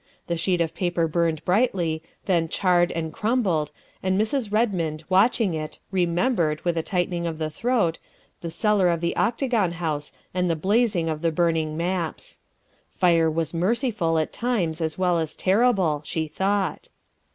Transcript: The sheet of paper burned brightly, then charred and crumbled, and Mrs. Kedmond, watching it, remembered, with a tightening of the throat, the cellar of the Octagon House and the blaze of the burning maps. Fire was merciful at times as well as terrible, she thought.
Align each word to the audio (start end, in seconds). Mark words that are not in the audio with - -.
The 0.25 0.35
sheet 0.35 0.61
of 0.61 0.73
paper 0.73 1.07
burned 1.07 1.45
brightly, 1.45 2.01
then 2.25 2.49
charred 2.49 2.91
and 2.91 3.13
crumbled, 3.13 3.69
and 4.01 4.19
Mrs. 4.19 4.49
Kedmond, 4.49 5.03
watching 5.09 5.53
it, 5.53 5.77
remembered, 5.91 6.59
with 6.65 6.75
a 6.75 6.81
tightening 6.81 7.27
of 7.27 7.37
the 7.37 7.51
throat, 7.51 7.99
the 8.39 8.49
cellar 8.49 8.89
of 8.89 8.99
the 8.99 9.15
Octagon 9.15 9.73
House 9.73 10.11
and 10.33 10.49
the 10.49 10.55
blaze 10.55 10.95
of 10.95 11.21
the 11.21 11.31
burning 11.31 11.77
maps. 11.77 12.39
Fire 12.89 13.29
was 13.29 13.53
merciful 13.53 14.17
at 14.17 14.33
times 14.33 14.81
as 14.81 14.97
well 14.97 15.19
as 15.19 15.35
terrible, 15.35 16.01
she 16.03 16.27
thought. 16.27 16.89